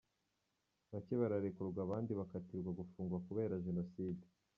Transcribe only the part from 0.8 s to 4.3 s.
Bake bararekurwa abandi bakatirwa gufungwa kubera Jenoside.